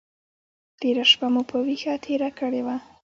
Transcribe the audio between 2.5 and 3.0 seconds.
وه.